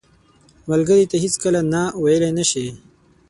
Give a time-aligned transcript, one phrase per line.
[0.69, 2.67] ملګری ته هیڅکله نه ویلې نه شي